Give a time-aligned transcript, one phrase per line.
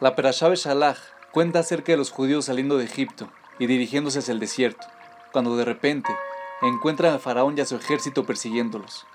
[0.00, 0.98] La Perashá Shalach
[1.32, 4.86] cuenta acerca de los judíos saliendo de Egipto y dirigiéndose hacia el desierto,
[5.32, 6.12] cuando de repente
[6.62, 9.06] encuentran a Faraón y a su ejército persiguiéndolos.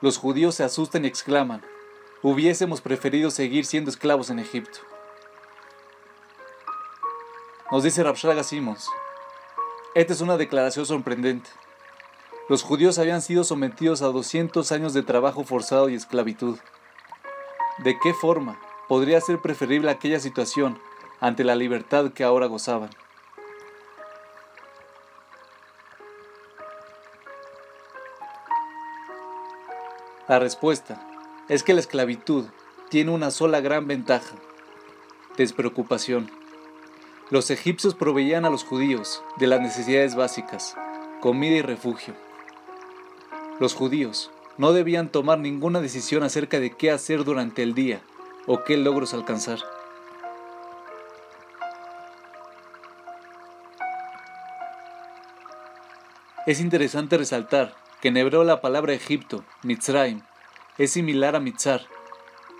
[0.00, 1.62] Los judíos se asustan y exclaman,
[2.22, 4.80] hubiésemos preferido seguir siendo esclavos en Egipto.
[7.70, 8.88] Nos dice Rabshraga Simons,
[9.94, 11.50] esta es una declaración sorprendente.
[12.48, 16.58] Los judíos habían sido sometidos a 200 años de trabajo forzado y esclavitud.
[17.78, 18.58] ¿De qué forma
[18.88, 20.78] podría ser preferible aquella situación
[21.20, 22.90] ante la libertad que ahora gozaban.
[30.26, 31.06] La respuesta
[31.48, 32.46] es que la esclavitud
[32.90, 34.34] tiene una sola gran ventaja,
[35.36, 36.30] despreocupación.
[37.30, 40.76] Los egipcios proveían a los judíos de las necesidades básicas,
[41.20, 42.14] comida y refugio.
[43.58, 48.02] Los judíos no debían tomar ninguna decisión acerca de qué hacer durante el día
[48.48, 49.60] o qué logros alcanzar.
[56.46, 60.22] Es interesante resaltar que en hebreo la palabra Egipto, Mitzrayim,
[60.78, 61.82] es similar a Mitzar,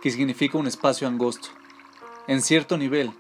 [0.03, 1.49] que significa un espacio angosto.
[2.27, 3.13] En cierto nivel,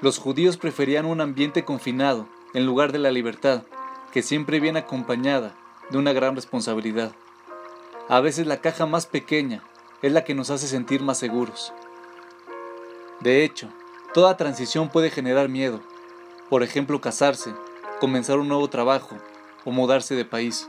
[0.00, 3.64] los judíos preferían un ambiente confinado en lugar de la libertad,
[4.12, 5.54] que siempre viene acompañada
[5.90, 7.12] de una gran responsabilidad.
[8.08, 9.62] A veces la caja más pequeña
[10.00, 11.74] es la que nos hace sentir más seguros.
[13.24, 13.70] De hecho,
[14.12, 15.80] toda transición puede generar miedo.
[16.50, 17.54] Por ejemplo, casarse,
[17.98, 19.16] comenzar un nuevo trabajo
[19.64, 20.68] o mudarse de país.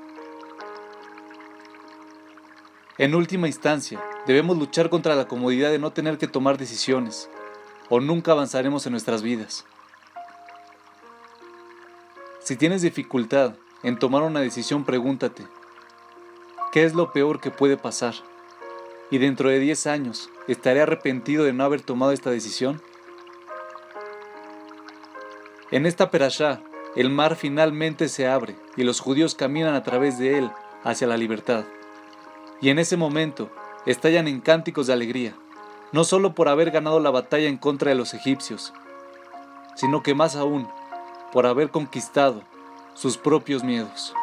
[2.97, 7.29] En última instancia, debemos luchar contra la comodidad de no tener que tomar decisiones,
[7.89, 9.65] o nunca avanzaremos en nuestras vidas.
[12.39, 15.45] Si tienes dificultad en tomar una decisión, pregúntate,
[16.71, 18.13] ¿qué es lo peor que puede pasar?
[19.11, 22.81] Y dentro de 10 años estaré arrepentido de no haber tomado esta decisión?
[25.71, 26.61] En esta perashá,
[26.95, 30.51] el mar finalmente se abre y los judíos caminan a través de él
[30.83, 31.65] hacia la libertad.
[32.61, 33.49] Y en ese momento
[33.85, 35.35] estallan en cánticos de alegría,
[35.91, 38.73] no solo por haber ganado la batalla en contra de los egipcios,
[39.75, 40.67] sino que más aún
[41.31, 42.43] por haber conquistado
[42.93, 44.13] sus propios miedos.